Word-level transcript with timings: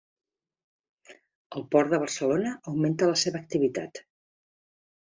El 1.59 1.67
Port 1.75 1.93
de 1.93 2.01
Barcelona 2.07 2.55
augmenta 2.73 3.13
la 3.13 3.21
seva 3.27 3.45
activitat 3.45 4.05